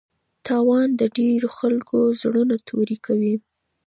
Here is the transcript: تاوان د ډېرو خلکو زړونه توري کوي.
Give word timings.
تاوان 0.47 0.89
د 1.01 1.01
ډېرو 1.17 1.47
خلکو 1.57 1.97
زړونه 2.21 2.55
توري 2.67 2.97
کوي. 3.05 3.35